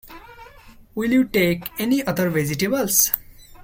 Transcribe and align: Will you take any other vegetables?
Will 0.95 1.11
you 1.11 1.25
take 1.25 1.69
any 1.79 2.03
other 2.03 2.31
vegetables? 2.31 3.11